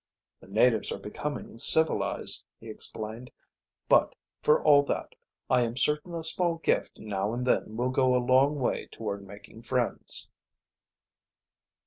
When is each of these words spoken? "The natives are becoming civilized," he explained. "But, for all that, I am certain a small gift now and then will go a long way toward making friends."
"The 0.39 0.47
natives 0.47 0.91
are 0.91 0.97
becoming 0.97 1.59
civilized," 1.59 2.43
he 2.59 2.69
explained. 2.71 3.29
"But, 3.87 4.15
for 4.41 4.59
all 4.63 4.81
that, 4.85 5.13
I 5.47 5.61
am 5.61 5.77
certain 5.77 6.15
a 6.15 6.23
small 6.23 6.55
gift 6.55 6.97
now 6.97 7.35
and 7.35 7.45
then 7.45 7.77
will 7.77 7.91
go 7.91 8.15
a 8.15 8.17
long 8.17 8.55
way 8.59 8.87
toward 8.87 9.23
making 9.27 9.61
friends." 9.61 10.27